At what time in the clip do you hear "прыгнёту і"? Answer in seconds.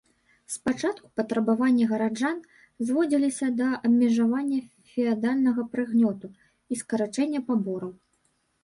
5.77-6.73